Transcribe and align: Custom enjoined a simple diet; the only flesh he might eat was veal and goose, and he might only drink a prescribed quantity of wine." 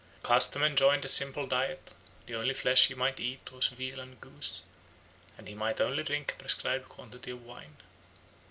Custom 0.23 0.63
enjoined 0.63 1.05
a 1.05 1.07
simple 1.07 1.45
diet; 1.45 1.93
the 2.25 2.33
only 2.33 2.55
flesh 2.55 2.87
he 2.87 2.95
might 2.95 3.19
eat 3.19 3.51
was 3.51 3.67
veal 3.67 3.99
and 3.99 4.19
goose, 4.19 4.61
and 5.37 5.47
he 5.47 5.53
might 5.53 5.79
only 5.79 6.01
drink 6.01 6.31
a 6.31 6.41
prescribed 6.41 6.89
quantity 6.89 7.29
of 7.29 7.45
wine." 7.45 7.77